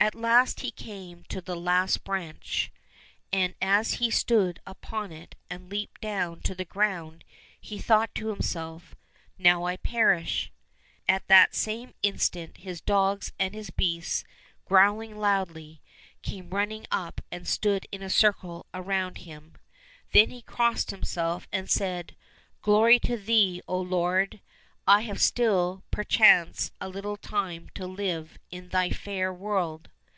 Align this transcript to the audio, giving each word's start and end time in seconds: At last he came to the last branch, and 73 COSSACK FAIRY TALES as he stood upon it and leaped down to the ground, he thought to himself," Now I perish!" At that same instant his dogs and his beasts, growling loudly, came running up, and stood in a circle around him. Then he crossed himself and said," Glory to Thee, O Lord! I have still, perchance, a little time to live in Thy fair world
At 0.00 0.14
last 0.14 0.60
he 0.60 0.70
came 0.70 1.24
to 1.24 1.40
the 1.40 1.56
last 1.56 2.04
branch, 2.04 2.70
and 3.32 3.54
73 3.54 3.54
COSSACK 3.54 3.58
FAIRY 3.58 3.78
TALES 3.78 3.80
as 3.80 3.98
he 3.98 4.10
stood 4.12 4.60
upon 4.64 5.10
it 5.12 5.34
and 5.50 5.68
leaped 5.68 6.00
down 6.00 6.40
to 6.42 6.54
the 6.54 6.64
ground, 6.64 7.24
he 7.60 7.78
thought 7.78 8.14
to 8.14 8.28
himself," 8.28 8.94
Now 9.38 9.64
I 9.64 9.76
perish!" 9.76 10.52
At 11.08 11.26
that 11.26 11.56
same 11.56 11.92
instant 12.04 12.58
his 12.58 12.80
dogs 12.80 13.32
and 13.40 13.54
his 13.56 13.70
beasts, 13.70 14.22
growling 14.66 15.18
loudly, 15.18 15.82
came 16.22 16.50
running 16.50 16.86
up, 16.92 17.20
and 17.32 17.46
stood 17.46 17.86
in 17.90 18.00
a 18.00 18.08
circle 18.08 18.66
around 18.72 19.18
him. 19.18 19.54
Then 20.12 20.30
he 20.30 20.42
crossed 20.42 20.92
himself 20.92 21.48
and 21.52 21.68
said," 21.68 22.14
Glory 22.62 23.00
to 23.00 23.16
Thee, 23.18 23.60
O 23.66 23.78
Lord! 23.80 24.40
I 24.86 25.02
have 25.02 25.20
still, 25.20 25.82
perchance, 25.90 26.70
a 26.80 26.88
little 26.88 27.18
time 27.18 27.68
to 27.74 27.86
live 27.86 28.38
in 28.50 28.70
Thy 28.70 28.88
fair 28.88 29.30
world 29.34 29.90